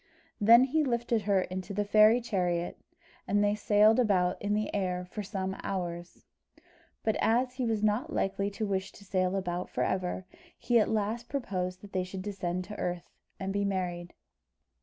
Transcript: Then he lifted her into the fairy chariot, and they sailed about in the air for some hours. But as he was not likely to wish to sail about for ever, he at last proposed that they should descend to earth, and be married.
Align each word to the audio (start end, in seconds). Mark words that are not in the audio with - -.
Then 0.39 0.63
he 0.63 0.83
lifted 0.83 1.21
her 1.21 1.41
into 1.41 1.75
the 1.75 1.85
fairy 1.85 2.21
chariot, 2.21 2.79
and 3.27 3.43
they 3.43 3.53
sailed 3.53 3.99
about 3.99 4.41
in 4.41 4.55
the 4.55 4.73
air 4.73 5.05
for 5.05 5.21
some 5.21 5.55
hours. 5.61 6.25
But 7.03 7.17
as 7.17 7.53
he 7.53 7.67
was 7.67 7.83
not 7.83 8.11
likely 8.11 8.49
to 8.49 8.65
wish 8.65 8.91
to 8.93 9.05
sail 9.05 9.35
about 9.35 9.69
for 9.69 9.83
ever, 9.83 10.25
he 10.57 10.79
at 10.79 10.89
last 10.89 11.29
proposed 11.29 11.81
that 11.81 11.93
they 11.93 12.03
should 12.03 12.23
descend 12.23 12.63
to 12.63 12.79
earth, 12.79 13.11
and 13.39 13.53
be 13.53 13.63
married. 13.63 14.15